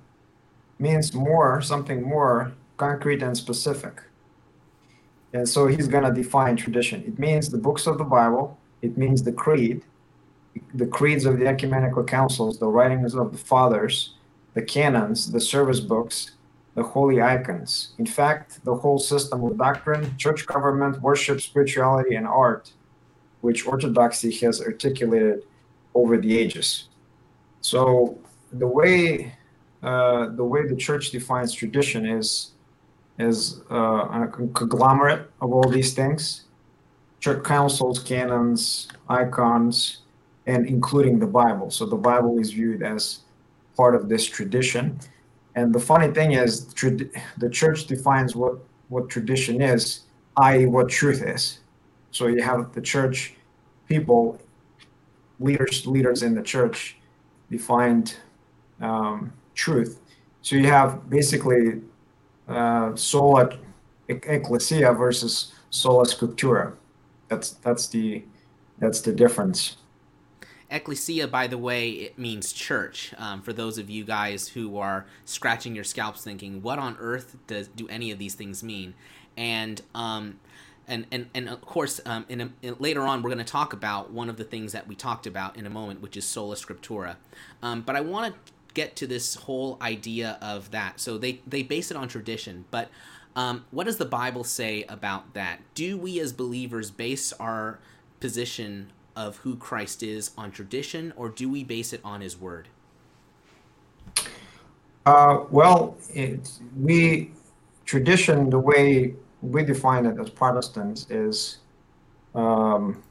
means 0.78 1.14
more 1.14 1.62
something 1.62 2.02
more 2.02 2.52
concrete 2.76 3.22
and 3.22 3.36
specific. 3.36 4.02
And 5.32 5.48
so 5.48 5.66
he's 5.66 5.88
going 5.88 6.04
to 6.04 6.12
define 6.12 6.56
tradition. 6.56 7.02
It 7.06 7.18
means 7.18 7.48
the 7.48 7.62
books 7.68 7.86
of 7.86 7.96
the 7.96 8.04
Bible 8.04 8.58
it 8.82 8.98
means 8.98 9.22
the 9.22 9.32
creed, 9.32 9.82
the 10.74 10.86
creeds 10.86 11.24
of 11.24 11.38
the 11.38 11.46
ecumenical 11.46 12.02
councils, 12.02 12.58
the 12.58 12.66
writings 12.66 13.14
of 13.14 13.30
the 13.30 13.38
fathers, 13.38 14.14
the 14.54 14.62
canons, 14.62 15.30
the 15.30 15.40
service 15.40 15.80
books, 15.80 16.32
the 16.74 16.82
holy 16.82 17.22
icons. 17.22 17.94
In 17.98 18.06
fact, 18.06 18.64
the 18.64 18.74
whole 18.74 18.98
system 18.98 19.44
of 19.44 19.56
doctrine, 19.56 20.16
church 20.18 20.46
government, 20.46 21.00
worship, 21.00 21.40
spirituality, 21.40 22.16
and 22.16 22.26
art, 22.26 22.72
which 23.40 23.66
Orthodoxy 23.66 24.32
has 24.40 24.60
articulated 24.60 25.44
over 25.94 26.16
the 26.18 26.36
ages. 26.36 26.88
So 27.60 28.18
the 28.52 28.66
way 28.66 29.34
uh, 29.82 30.28
the 30.28 30.44
way 30.44 30.66
the 30.66 30.76
church 30.76 31.10
defines 31.10 31.52
tradition 31.52 32.06
is 32.06 32.52
is 33.18 33.60
uh, 33.70 34.22
a 34.22 34.28
conglomerate 34.52 35.30
of 35.40 35.52
all 35.52 35.68
these 35.68 35.94
things 35.94 36.44
church 37.22 37.44
councils, 37.44 38.00
canons, 38.00 38.88
icons, 39.08 39.98
and 40.46 40.66
including 40.66 41.20
the 41.20 41.26
Bible. 41.26 41.70
So 41.70 41.86
the 41.86 41.96
Bible 41.96 42.40
is 42.40 42.50
viewed 42.50 42.82
as 42.82 43.20
part 43.76 43.94
of 43.94 44.08
this 44.08 44.26
tradition. 44.26 44.98
And 45.54 45.72
the 45.72 45.78
funny 45.78 46.12
thing 46.12 46.32
is, 46.32 46.66
the 46.74 47.48
church 47.48 47.86
defines 47.86 48.34
what, 48.34 48.54
what 48.88 49.08
tradition 49.08 49.62
is, 49.62 50.00
i.e., 50.38 50.66
what 50.66 50.88
truth 50.88 51.22
is. 51.22 51.60
So 52.10 52.26
you 52.26 52.42
have 52.42 52.72
the 52.72 52.80
church 52.80 53.34
people, 53.88 54.40
leaders, 55.38 55.86
leaders 55.86 56.24
in 56.24 56.34
the 56.34 56.42
church, 56.42 56.96
defined 57.52 58.16
um, 58.82 59.32
truth. 59.54 60.00
So 60.42 60.56
you 60.56 60.66
have 60.66 61.08
basically 61.08 61.80
uh, 62.48 62.94
sola 62.96 63.50
ecclesia 64.08 64.92
versus 64.92 65.52
sola 65.70 66.04
scriptura. 66.04 66.74
That's 67.28 67.52
that's 67.52 67.86
the 67.86 68.24
that's 68.78 69.00
the 69.00 69.12
difference. 69.12 69.76
Ecclesia, 70.70 71.28
by 71.28 71.46
the 71.46 71.58
way, 71.58 71.90
it 71.90 72.18
means 72.18 72.52
church. 72.52 73.14
Um, 73.18 73.42
for 73.42 73.52
those 73.52 73.76
of 73.76 73.90
you 73.90 74.04
guys 74.04 74.48
who 74.48 74.78
are 74.78 75.06
scratching 75.24 75.74
your 75.74 75.84
scalps, 75.84 76.24
thinking, 76.24 76.62
"What 76.62 76.78
on 76.78 76.96
earth 76.98 77.36
does 77.46 77.68
do 77.68 77.86
any 77.88 78.10
of 78.10 78.18
these 78.18 78.34
things 78.34 78.62
mean?" 78.62 78.94
And 79.36 79.82
um, 79.94 80.40
and 80.88 81.06
and 81.12 81.28
and 81.34 81.48
of 81.48 81.60
course, 81.60 82.00
um, 82.06 82.24
in, 82.28 82.40
a, 82.40 82.50
in 82.62 82.76
later 82.78 83.02
on, 83.02 83.22
we're 83.22 83.30
going 83.30 83.44
to 83.44 83.44
talk 83.44 83.72
about 83.72 84.12
one 84.12 84.28
of 84.28 84.36
the 84.36 84.44
things 84.44 84.72
that 84.72 84.88
we 84.88 84.94
talked 84.94 85.26
about 85.26 85.56
in 85.56 85.66
a 85.66 85.70
moment, 85.70 86.00
which 86.00 86.16
is 86.16 86.24
sola 86.24 86.56
scriptura. 86.56 87.16
Um, 87.62 87.82
but 87.82 87.94
I 87.94 88.00
want 88.00 88.34
to 88.34 88.52
get 88.74 88.96
to 88.96 89.06
this 89.06 89.34
whole 89.34 89.78
idea 89.80 90.38
of 90.40 90.70
that. 90.70 91.00
So 91.00 91.18
they 91.18 91.40
they 91.46 91.62
base 91.62 91.90
it 91.90 91.96
on 91.96 92.08
tradition, 92.08 92.64
but 92.70 92.88
um, 93.34 93.64
what 93.70 93.84
does 93.84 93.96
the 93.96 94.04
Bible 94.04 94.44
say 94.44 94.84
about 94.88 95.34
that? 95.34 95.60
Do 95.74 95.96
we 95.96 96.20
as 96.20 96.32
believers 96.32 96.90
base 96.90 97.32
our 97.34 97.78
position 98.20 98.92
of 99.16 99.38
who 99.38 99.56
Christ 99.56 100.02
is 100.02 100.30
on 100.36 100.50
tradition, 100.50 101.12
or 101.16 101.28
do 101.28 101.48
we 101.48 101.64
base 101.64 101.92
it 101.92 102.00
on 102.04 102.20
His 102.20 102.38
Word? 102.38 102.68
Uh, 105.04 105.44
well, 105.50 105.96
it, 106.14 106.50
we 106.78 107.32
tradition, 107.84 108.50
the 108.50 108.58
way 108.58 109.14
we 109.40 109.64
define 109.64 110.06
it 110.06 110.18
as 110.20 110.30
Protestants, 110.30 111.06
is 111.10 111.58
um, 112.34 113.02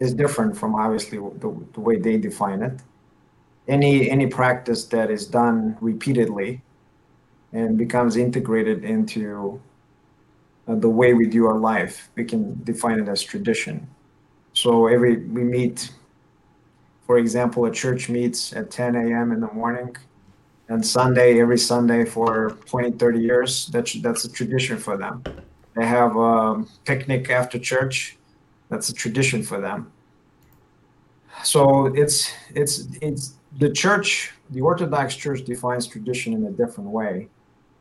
is 0.00 0.12
different 0.12 0.56
from 0.56 0.74
obviously 0.74 1.18
the, 1.18 1.56
the 1.74 1.80
way 1.80 1.96
they 1.96 2.16
define 2.16 2.62
it. 2.62 2.80
Any 3.68 4.10
any 4.10 4.26
practice 4.26 4.84
that 4.86 5.10
is 5.10 5.26
done 5.26 5.76
repeatedly 5.80 6.62
and 7.52 7.78
becomes 7.78 8.16
integrated 8.16 8.84
into 8.84 9.60
uh, 10.66 10.74
the 10.74 10.88
way 10.88 11.14
we 11.14 11.26
do 11.26 11.46
our 11.46 11.58
life. 11.58 12.08
We 12.16 12.24
can 12.24 12.62
define 12.64 12.98
it 12.98 13.08
as 13.08 13.22
tradition. 13.22 13.86
So 14.52 14.86
every 14.86 15.16
we 15.16 15.44
meet, 15.44 15.92
for 17.06 17.18
example, 17.18 17.64
a 17.66 17.70
church 17.70 18.08
meets 18.08 18.52
at 18.52 18.70
10 18.70 18.96
a.m. 18.96 19.32
in 19.32 19.40
the 19.40 19.52
morning, 19.52 19.96
and 20.68 20.84
Sunday 20.84 21.40
every 21.40 21.58
Sunday 21.58 22.04
for 22.04 22.56
20, 22.66 22.92
30 22.92 23.20
years. 23.20 23.66
That's 23.66 23.92
that's 24.00 24.24
a 24.24 24.32
tradition 24.32 24.78
for 24.78 24.96
them. 24.96 25.22
They 25.76 25.86
have 25.86 26.16
a 26.16 26.64
picnic 26.84 27.30
after 27.30 27.58
church. 27.58 28.16
That's 28.68 28.88
a 28.88 28.94
tradition 28.94 29.42
for 29.42 29.60
them. 29.60 29.92
So 31.44 31.86
it's 31.86 32.30
it's 32.54 32.86
it's 33.00 33.34
the 33.58 33.70
church, 33.70 34.32
the 34.50 34.60
Orthodox 34.60 35.14
Church 35.14 35.44
defines 35.44 35.86
tradition 35.86 36.32
in 36.32 36.44
a 36.46 36.50
different 36.50 36.90
way 36.90 37.28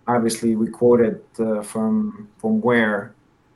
obviously 0.07 0.55
we 0.55 0.67
quoted 0.67 1.21
uh, 1.39 1.61
from 1.61 2.27
from 2.37 2.61
Ware 2.61 3.13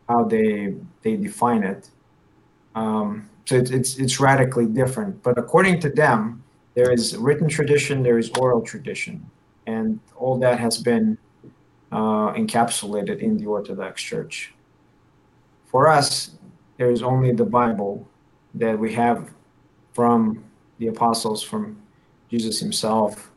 how 0.07 0.23
they 0.23 0.75
they 1.01 1.15
define 1.15 1.63
it. 1.63 1.89
Um, 2.75 3.29
so 3.45 3.55
it's, 3.55 3.71
it's 3.71 3.97
it's 3.97 4.19
radically 4.19 4.67
different. 4.67 5.21
But 5.23 5.37
according 5.37 5.79
to 5.81 5.89
them, 5.89 6.43
there 6.75 6.91
is 6.91 7.17
written 7.17 7.47
tradition, 7.47 8.03
there 8.03 8.17
is 8.17 8.29
oral 8.39 8.61
tradition, 8.61 9.29
and 9.65 9.99
all 10.15 10.37
that 10.39 10.59
has 10.59 10.77
been 10.77 11.17
uh, 11.91 12.33
encapsulated 12.33 13.19
in 13.19 13.37
the 13.37 13.45
Orthodox 13.45 14.01
Church. 14.01 14.53
For 15.65 15.87
us, 15.87 16.31
there 16.77 16.91
is 16.91 17.01
only 17.01 17.31
the 17.31 17.45
Bible 17.45 18.07
that 18.55 18.77
we 18.77 18.93
have 18.93 19.31
from 19.93 20.43
the 20.77 20.87
apostles, 20.87 21.41
from 21.41 21.77
Jesus 22.35 22.59
himself, 22.59 23.31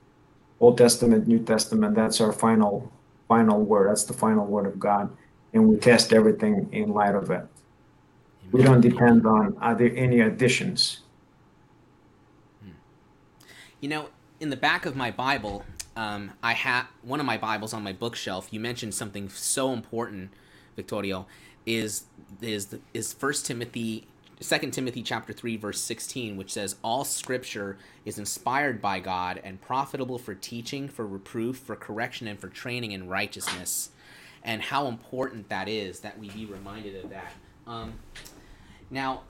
Old 0.58 0.76
Testament, 0.76 1.28
New 1.28 1.38
Testament. 1.38 1.94
That's 1.94 2.20
our 2.20 2.32
final 2.32 2.90
final 3.28 3.60
word. 3.60 3.90
That's 3.90 4.04
the 4.04 4.12
final 4.12 4.44
word 4.44 4.66
of 4.66 4.80
God. 4.80 5.10
And 5.52 5.68
we 5.68 5.76
test 5.76 6.12
everything 6.12 6.68
in 6.72 6.92
light 6.92 7.14
of 7.14 7.30
it. 7.30 7.46
We 8.50 8.62
don't 8.62 8.80
depend 8.80 9.24
on 9.26 9.56
are 9.60 9.74
there 9.74 9.92
any 9.94 10.20
additions. 10.20 11.00
Hmm. 12.62 12.70
You 13.80 13.88
know, 13.88 14.08
in 14.40 14.50
the 14.50 14.56
back 14.56 14.84
of 14.84 14.96
my 14.96 15.10
Bible, 15.10 15.64
um, 15.94 16.32
I 16.42 16.54
have 16.54 16.86
one 17.02 17.20
of 17.20 17.26
my 17.26 17.38
Bibles 17.38 17.72
on 17.72 17.84
my 17.84 17.92
bookshelf. 17.92 18.48
You 18.50 18.58
mentioned 18.58 18.94
something 18.94 19.28
so 19.28 19.72
important, 19.72 20.30
Victorio, 20.74 21.26
is 21.66 22.04
is 22.40 22.66
the, 22.66 22.80
is 22.92 23.12
First 23.12 23.46
Timothy 23.46 24.08
2 24.40 24.70
Timothy 24.70 25.02
chapter 25.02 25.32
3 25.32 25.56
verse 25.56 25.80
16 25.80 26.36
which 26.36 26.52
says 26.52 26.76
all 26.82 27.04
scripture 27.04 27.76
is 28.04 28.18
inspired 28.18 28.80
by 28.80 29.00
God 29.00 29.40
and 29.42 29.60
profitable 29.60 30.18
for 30.18 30.34
teaching 30.34 30.88
for 30.88 31.06
reproof 31.06 31.58
for 31.58 31.74
correction 31.74 32.28
and 32.28 32.38
for 32.38 32.48
training 32.48 32.92
in 32.92 33.08
righteousness. 33.08 33.90
And 34.44 34.62
how 34.62 34.86
important 34.86 35.48
that 35.48 35.68
is 35.68 36.00
that 36.00 36.18
we 36.18 36.30
be 36.30 36.46
reminded 36.46 37.04
of 37.04 37.10
that. 37.10 37.32
Um, 37.66 37.94
now 38.90 39.22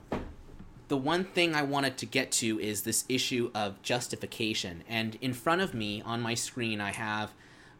the 0.89 0.97
one 0.97 1.23
thing 1.23 1.55
I 1.55 1.63
wanted 1.63 1.97
to 1.97 2.05
get 2.05 2.31
to 2.33 2.59
is 2.59 2.83
this 2.83 3.05
issue 3.09 3.51
of 3.55 3.81
justification. 3.81 4.83
And 4.87 5.17
in 5.21 5.33
front 5.33 5.61
of 5.61 5.73
me 5.73 6.03
on 6.03 6.21
my 6.21 6.35
screen 6.35 6.79
I 6.79 6.91
have 6.91 7.33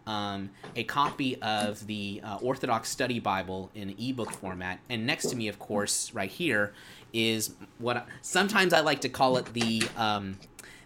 um, 0.10 0.50
a 0.76 0.84
copy 0.84 1.40
of 1.40 1.86
the 1.86 2.20
uh, 2.24 2.38
Orthodox 2.42 2.90
Study 2.90 3.20
Bible 3.20 3.70
in 3.76 3.96
ebook 4.00 4.32
format. 4.32 4.80
And 4.90 5.06
next 5.06 5.28
to 5.28 5.36
me, 5.36 5.48
of 5.48 5.60
course, 5.60 6.12
right 6.16 6.32
here, 6.32 6.74
is 7.14 7.54
what 7.78 7.98
I, 7.98 8.04
sometimes 8.22 8.74
I 8.74 8.80
like 8.80 9.02
to 9.02 9.10
call 9.10 9.38
it 9.38 9.54
the 9.54 9.84
um, 9.96 10.40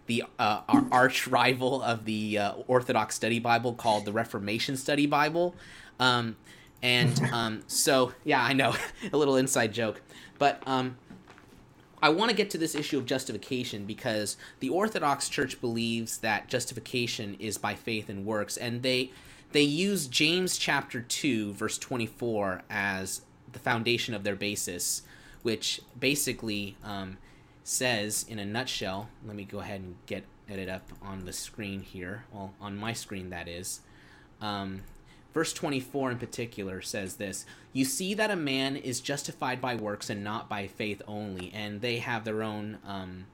the 0.08 0.26
uh, 0.38 0.62
arch 0.92 1.28
rival 1.28 1.82
of 1.82 2.04
the 2.04 2.38
uh, 2.38 2.54
Orthodox 2.68 3.16
Study 3.16 3.40
Bible 3.40 3.74
called 3.74 4.04
the 4.04 4.12
Reformation 4.12 4.76
Study 4.76 5.06
Bible. 5.06 5.56
Um, 6.02 6.36
and 6.82 7.18
um, 7.32 7.64
so, 7.68 8.12
yeah, 8.26 8.44
I 8.44 8.52
know 8.52 8.76
a 9.14 9.18
little 9.18 9.38
inside 9.38 9.74
joke, 9.74 10.02
but 10.38 10.62
um, 10.68 10.98
I 12.04 12.10
want 12.10 12.30
to 12.32 12.36
get 12.36 12.50
to 12.50 12.58
this 12.58 12.76
issue 12.76 12.98
of 12.98 13.06
justification 13.06 13.86
because 13.86 14.36
the 14.60 14.68
Orthodox 14.68 15.30
Church 15.30 15.62
believes 15.62 16.18
that 16.18 16.50
justification 16.50 17.38
is 17.40 17.58
by 17.58 17.76
faith 17.76 18.10
and 18.10 18.26
works, 18.26 18.58
and 18.58 18.84
they 18.84 19.12
they 19.54 19.62
use 19.62 20.08
James 20.08 20.58
chapter 20.58 21.00
two 21.00 21.54
verse 21.54 21.78
twenty 21.78 22.06
four 22.06 22.64
as 22.70 23.22
the 23.54 23.60
foundation 23.60 24.14
of 24.14 24.26
their 24.26 24.36
basis, 24.36 25.04
which 25.44 25.80
basically 25.98 26.76
um, 26.84 27.20
says 27.64 28.26
in 28.28 28.38
a 28.38 28.46
nutshell. 28.46 29.08
Let 29.26 29.38
me 29.38 29.46
go 29.46 29.60
ahead 29.60 29.80
and 29.80 29.96
get 30.06 30.26
it 30.50 30.68
up 30.68 30.84
on 31.02 31.24
the 31.24 31.32
screen 31.32 31.84
here. 31.84 32.26
Well, 32.34 32.54
on 32.60 32.76
my 32.76 32.92
screen 32.92 33.30
that 33.30 33.48
is. 33.48 33.80
Um, 34.42 34.82
Verse 35.34 35.52
24 35.52 36.12
in 36.12 36.18
particular 36.20 36.82
says 36.82 37.16
this 37.16 37.46
You 37.72 37.86
see 37.86 38.14
that 38.14 38.30
a 38.30 38.36
man 38.36 38.76
is 38.76 39.02
justified 39.02 39.60
by 39.60 39.76
works 39.76 40.10
and 40.10 40.24
not 40.24 40.48
by 40.48 40.68
faith 40.68 41.02
only. 41.08 41.52
And 41.54 41.82
they 41.82 41.98
have 41.98 42.24
their 42.24 42.44
own 42.44 42.78
um, 42.86 43.26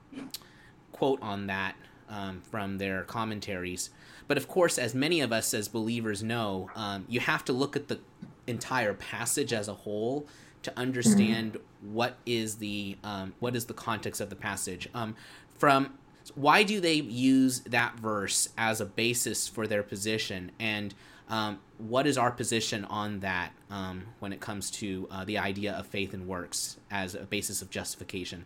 quote 0.91 1.21
on 1.21 1.47
that 1.47 1.75
um, 2.09 2.41
from 2.41 2.77
their 2.77 3.03
commentaries. 3.03 3.89
But 4.27 4.37
of 4.37 4.47
course, 4.47 4.77
as 4.77 4.95
many 4.95 5.21
of 5.21 5.31
us 5.33 5.53
as 5.53 5.67
believers 5.67 6.23
know, 6.23 6.69
um, 6.75 7.05
you 7.09 7.19
have 7.19 7.43
to 7.45 7.53
look 7.53 7.75
at 7.75 7.87
the 7.87 7.99
entire 8.47 8.93
passage 8.93 9.53
as 9.53 9.67
a 9.67 9.73
whole 9.73 10.27
to 10.63 10.77
understand 10.77 11.53
mm-hmm. 11.53 11.93
what 11.93 12.17
is 12.25 12.55
the 12.55 12.97
um, 13.03 13.33
what 13.39 13.55
is 13.55 13.65
the 13.65 13.73
context 13.73 14.21
of 14.21 14.29
the 14.29 14.35
passage. 14.35 14.87
Um, 14.93 15.15
from 15.57 15.93
why 16.35 16.63
do 16.63 16.79
they 16.79 16.95
use 16.95 17.61
that 17.61 17.97
verse 17.97 18.49
as 18.57 18.81
a 18.81 18.85
basis 18.85 19.47
for 19.47 19.67
their 19.67 19.83
position 19.83 20.51
and 20.59 20.93
um, 21.29 21.59
what 21.77 22.07
is 22.07 22.17
our 22.17 22.31
position 22.31 22.85
on 22.85 23.19
that 23.19 23.51
um, 23.69 24.07
when 24.19 24.33
it 24.33 24.39
comes 24.39 24.71
to 24.71 25.07
uh, 25.11 25.23
the 25.23 25.37
idea 25.37 25.73
of 25.73 25.85
faith 25.85 26.13
and 26.13 26.27
works 26.27 26.77
as 26.89 27.15
a 27.15 27.19
basis 27.19 27.61
of 27.61 27.69
justification? 27.69 28.45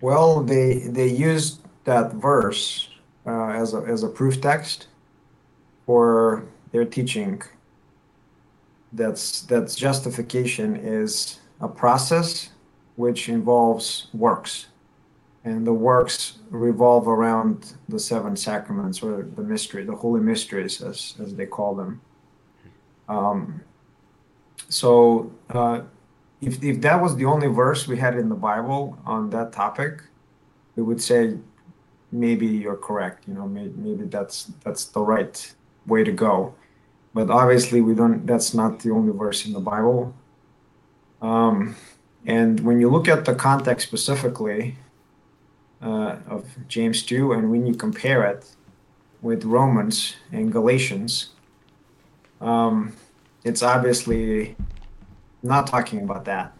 Well, 0.00 0.42
they 0.42 0.80
they 0.88 1.08
used 1.08 1.60
that 1.84 2.12
verse 2.14 2.90
uh, 3.26 3.48
as 3.48 3.72
a 3.72 3.78
as 3.78 4.02
a 4.02 4.08
proof 4.08 4.40
text 4.40 4.88
for 5.86 6.44
their 6.72 6.84
teaching. 6.84 7.42
That's 8.92 9.42
that's 9.42 9.74
justification 9.74 10.76
is 10.76 11.38
a 11.60 11.68
process 11.68 12.50
which 12.96 13.28
involves 13.28 14.08
works 14.12 14.66
and 15.44 15.66
the 15.66 15.72
works 15.72 16.38
revolve 16.50 17.08
around 17.08 17.74
the 17.88 17.98
seven 17.98 18.36
sacraments 18.36 19.02
or 19.02 19.22
the 19.34 19.42
mystery, 19.42 19.84
the 19.84 19.96
holy 19.96 20.20
mysteries, 20.20 20.80
as 20.82 21.14
as 21.20 21.34
they 21.34 21.46
call 21.46 21.74
them. 21.74 22.00
Um, 23.08 23.60
so, 24.68 25.32
uh, 25.50 25.82
if 26.40 26.62
if 26.62 26.80
that 26.82 27.00
was 27.02 27.16
the 27.16 27.24
only 27.24 27.48
verse 27.48 27.88
we 27.88 27.96
had 27.96 28.16
in 28.16 28.28
the 28.28 28.36
Bible 28.36 28.98
on 29.04 29.30
that 29.30 29.52
topic, 29.52 30.02
we 30.76 30.82
would 30.82 31.02
say 31.02 31.38
maybe 32.12 32.46
you're 32.46 32.76
correct. 32.76 33.26
You 33.26 33.34
know, 33.34 33.48
maybe, 33.48 33.74
maybe 33.76 34.04
that's 34.04 34.44
that's 34.64 34.84
the 34.86 35.00
right 35.00 35.54
way 35.86 36.04
to 36.04 36.12
go. 36.12 36.54
But 37.14 37.30
obviously, 37.30 37.80
we 37.80 37.94
don't. 37.94 38.26
That's 38.26 38.54
not 38.54 38.80
the 38.80 38.90
only 38.90 39.12
verse 39.16 39.44
in 39.44 39.52
the 39.52 39.60
Bible. 39.60 40.14
Um, 41.20 41.76
and 42.26 42.60
when 42.60 42.80
you 42.80 42.88
look 42.88 43.08
at 43.08 43.24
the 43.24 43.34
context 43.34 43.86
specifically, 43.86 44.76
uh, 45.82 46.16
of 46.28 46.46
James 46.68 47.02
2, 47.02 47.32
and 47.32 47.50
when 47.50 47.66
you 47.66 47.74
compare 47.74 48.24
it 48.24 48.46
with 49.20 49.44
Romans 49.44 50.16
and 50.30 50.52
Galatians, 50.52 51.30
um, 52.40 52.92
it's 53.44 53.62
obviously 53.62 54.56
not 55.42 55.66
talking 55.66 56.02
about 56.02 56.24
that. 56.24 56.56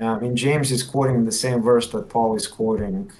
I 0.00 0.18
mean, 0.18 0.34
James 0.34 0.72
is 0.72 0.82
quoting 0.82 1.24
the 1.24 1.32
same 1.32 1.62
verse 1.62 1.88
that 1.90 2.08
Paul 2.08 2.34
is 2.34 2.46
quoting 2.46 3.12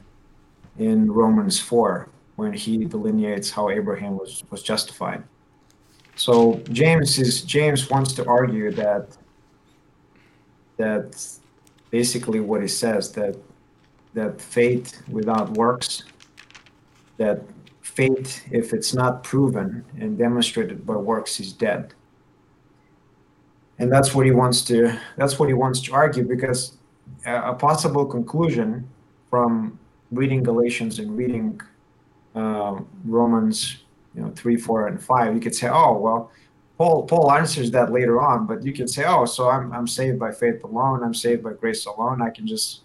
in 0.78 1.10
Romans 1.10 1.60
4 1.60 2.08
when 2.36 2.52
he 2.52 2.84
delineates 2.84 3.50
how 3.50 3.70
Abraham 3.70 4.18
was, 4.18 4.42
was 4.50 4.62
justified. 4.62 5.22
So 6.16 6.60
James 6.70 7.18
is 7.18 7.42
James 7.42 7.88
wants 7.88 8.12
to 8.14 8.26
argue 8.26 8.70
that 8.72 9.16
that 10.76 11.26
basically 11.90 12.40
what 12.40 12.60
he 12.62 12.68
says 12.68 13.12
that 13.12 13.36
that 14.14 14.40
faith 14.40 15.02
without 15.08 15.50
works, 15.50 16.04
that 17.16 17.42
faith, 17.80 18.42
if 18.50 18.72
it's 18.72 18.94
not 18.94 19.22
proven 19.22 19.84
and 19.98 20.18
demonstrated 20.18 20.86
by 20.86 20.96
works, 20.96 21.40
is 21.40 21.52
dead. 21.52 21.94
And 23.78 23.90
that's 23.90 24.14
what 24.14 24.26
he 24.26 24.32
wants 24.32 24.62
to. 24.66 24.98
That's 25.16 25.38
what 25.38 25.48
he 25.48 25.54
wants 25.54 25.80
to 25.82 25.92
argue 25.92 26.24
because 26.24 26.76
a 27.26 27.54
possible 27.54 28.06
conclusion 28.06 28.88
from 29.30 29.78
reading 30.10 30.42
Galatians 30.42 30.98
and 30.98 31.16
reading 31.16 31.60
uh, 32.34 32.80
Romans, 33.04 33.78
you 34.14 34.22
know, 34.22 34.30
three, 34.36 34.56
four, 34.56 34.88
and 34.88 35.02
five, 35.02 35.34
you 35.34 35.40
could 35.40 35.54
say, 35.54 35.68
oh 35.68 35.98
well, 35.98 36.30
Paul 36.78 37.06
Paul 37.06 37.32
answers 37.32 37.70
that 37.72 37.92
later 37.92 38.20
on, 38.20 38.46
but 38.46 38.62
you 38.62 38.72
could 38.72 38.88
say, 38.88 39.04
oh, 39.06 39.24
so 39.24 39.48
I'm 39.48 39.72
I'm 39.72 39.86
saved 39.86 40.18
by 40.18 40.32
faith 40.32 40.62
alone. 40.64 41.02
I'm 41.02 41.14
saved 41.14 41.42
by 41.42 41.52
grace 41.54 41.86
alone. 41.86 42.22
I 42.22 42.30
can 42.30 42.46
just 42.46 42.82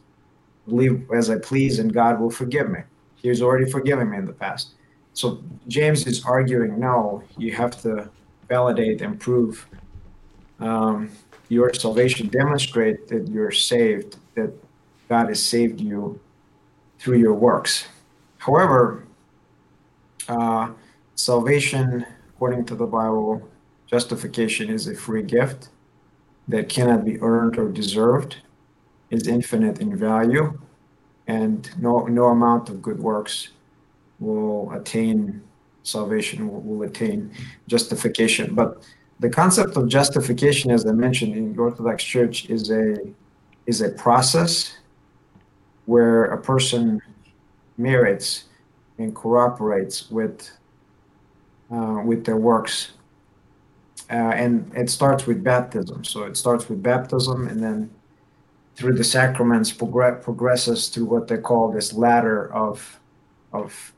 live 0.67 1.09
as 1.11 1.29
I 1.29 1.37
please 1.37 1.79
and 1.79 1.93
God 1.93 2.19
will 2.19 2.29
forgive 2.29 2.69
me. 2.69 2.79
He's 3.15 3.41
already 3.41 3.69
forgiven 3.69 4.11
me 4.11 4.17
in 4.17 4.25
the 4.25 4.33
past. 4.33 4.73
So 5.13 5.41
James 5.67 6.05
is 6.05 6.23
arguing 6.25 6.79
no, 6.79 7.23
you 7.37 7.51
have 7.53 7.81
to 7.81 8.09
validate 8.47 9.01
and 9.01 9.19
prove 9.19 9.67
um, 10.59 11.09
your 11.49 11.73
salvation, 11.73 12.27
demonstrate 12.27 13.07
that 13.07 13.27
you're 13.27 13.51
saved, 13.51 14.17
that 14.35 14.51
God 15.09 15.29
has 15.29 15.43
saved 15.43 15.81
you 15.81 16.19
through 16.99 17.17
your 17.17 17.33
works. 17.33 17.87
However, 18.37 19.05
uh, 20.27 20.69
salvation, 21.15 22.05
according 22.29 22.65
to 22.65 22.75
the 22.75 22.85
Bible, 22.85 23.47
justification 23.87 24.69
is 24.69 24.87
a 24.87 24.95
free 24.95 25.23
gift 25.23 25.69
that 26.47 26.69
cannot 26.69 27.05
be 27.05 27.19
earned 27.21 27.57
or 27.57 27.69
deserved 27.69 28.37
is 29.09 29.27
infinite 29.27 29.79
in 29.79 29.95
value, 29.95 30.57
and 31.27 31.69
no, 31.79 32.05
no 32.05 32.25
amount 32.27 32.69
of 32.69 32.81
good 32.81 32.99
works 32.99 33.49
will 34.19 34.71
attain 34.71 35.41
salvation, 35.83 36.49
will, 36.49 36.61
will 36.61 36.83
attain 36.83 37.31
justification. 37.67 38.53
But 38.53 38.83
the 39.19 39.29
concept 39.29 39.77
of 39.77 39.87
justification, 39.87 40.71
as 40.71 40.85
I 40.85 40.91
mentioned 40.91 41.35
in 41.35 41.53
the 41.53 41.61
Orthodox 41.61 42.03
Church, 42.03 42.49
is 42.49 42.69
a 42.71 42.97
is 43.65 43.81
a 43.81 43.89
process 43.89 44.77
where 45.85 46.25
a 46.25 46.41
person 46.41 47.01
merits 47.77 48.45
and 48.97 49.13
cooperates 49.15 50.09
with 50.11 50.51
uh, 51.71 52.01
with 52.05 52.25
their 52.25 52.37
works, 52.37 52.91
uh, 54.09 54.13
and 54.13 54.71
it 54.75 54.89
starts 54.89 55.25
with 55.25 55.43
baptism. 55.43 56.03
So 56.03 56.23
it 56.23 56.37
starts 56.37 56.69
with 56.69 56.81
baptism, 56.81 57.47
and 57.47 57.61
then 57.61 57.89
through 58.77 58.93
the 58.93 59.03
sacraments 59.03 59.71
progress, 59.73 60.23
progresses 60.23 60.89
to 60.91 61.03
what 61.03 61.27
they 61.27 61.37
call 61.37 61.71
this 61.71 61.93
ladder 61.93 62.53
of 62.53 62.99
of 63.51 63.93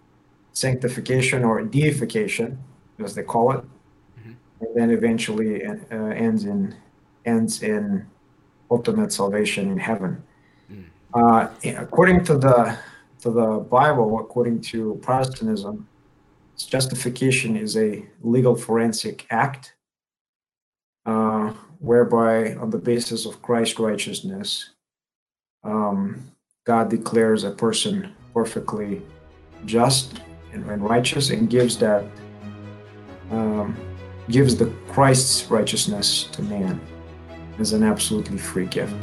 sanctification 0.54 1.44
or 1.44 1.62
deification, 1.62 2.58
as 3.04 3.14
they 3.14 3.24
call 3.24 3.52
it, 3.52 3.62
mm-hmm. 3.62 4.32
and 4.62 4.76
then 4.76 4.90
eventually 4.90 5.66
uh, 5.66 5.96
ends 5.96 6.46
in 6.46 6.74
ends 7.26 7.62
in 7.62 8.06
ultimate 8.72 9.12
salvation 9.12 9.70
in 9.70 9.78
heaven. 9.78 10.24
Mm. 10.72 10.86
Uh, 11.14 11.50
according 11.78 12.24
to 12.24 12.38
the 12.38 12.78
to 13.22 13.32
the 13.32 13.50
Bible, 13.70 14.20
according 14.20 14.62
to 14.62 14.98
Protestantism, 15.02 15.88
justification 16.58 17.58
is 17.58 17.76
a 17.76 18.06
legal 18.24 18.56
forensic 18.56 19.26
act. 19.30 19.74
Uh, 21.10 21.52
whereby, 21.80 22.54
on 22.58 22.70
the 22.70 22.78
basis 22.78 23.26
of 23.26 23.42
Christ's 23.42 23.80
righteousness, 23.80 24.70
um, 25.64 26.32
God 26.66 26.92
declares 26.92 27.44
a 27.44 27.50
person 27.50 28.14
perfectly 28.32 29.02
just 29.66 30.22
and, 30.54 30.64
and 30.70 30.88
righteous 30.88 31.32
and 31.32 31.50
gives 31.50 31.80
that 31.80 32.06
um, 33.32 33.76
gives 34.30 34.56
the 34.56 34.68
Christ's 34.88 35.50
righteousness 35.50 36.26
to 36.26 36.44
man 36.44 36.80
as 37.58 37.74
an 37.74 37.82
absolutely 37.82 38.38
free 38.38 38.68
gift. 38.68 38.94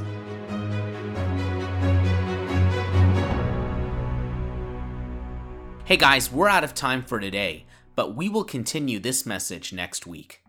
Hey 5.85 5.97
guys, 5.97 6.31
we're 6.31 6.49
out 6.49 6.63
of 6.63 6.73
time 6.73 7.03
for 7.03 7.19
today, 7.19 7.65
but 7.97 8.15
we 8.15 8.29
will 8.29 8.45
continue 8.45 9.01
this 9.01 9.27
message 9.27 9.73
next 9.73 10.07
week. 10.07 10.46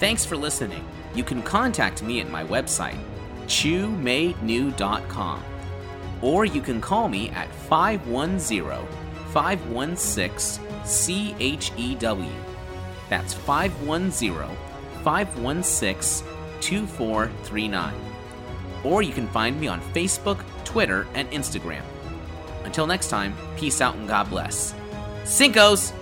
Thanks 0.00 0.24
for 0.24 0.34
listening. 0.34 0.82
You 1.14 1.22
can 1.22 1.42
contact 1.42 2.02
me 2.02 2.20
at 2.22 2.30
my 2.30 2.42
website, 2.42 2.98
chewmadenew.com, 3.44 5.44
or 6.22 6.46
you 6.46 6.62
can 6.62 6.80
call 6.80 7.06
me 7.06 7.28
at 7.30 7.54
510 7.54 8.86
516 9.26 10.64
CHEW. 10.86 12.32
That's 13.10 13.34
510 13.34 14.56
516 15.04 16.26
2439. 16.62 17.94
Or 18.82 19.02
you 19.02 19.12
can 19.12 19.28
find 19.28 19.60
me 19.60 19.68
on 19.68 19.82
Facebook, 19.92 20.42
Twitter, 20.64 21.06
and 21.12 21.30
Instagram. 21.30 21.82
Until 22.64 22.86
next 22.86 23.10
time, 23.10 23.34
peace 23.58 23.82
out 23.82 23.96
and 23.96 24.08
God 24.08 24.30
bless. 24.30 24.74
Cinco's! 25.24 25.92